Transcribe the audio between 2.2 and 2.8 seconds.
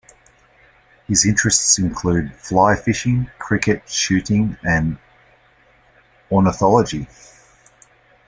fly